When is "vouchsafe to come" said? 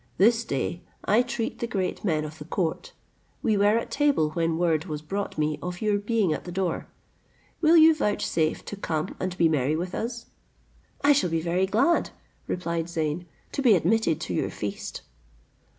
7.93-9.15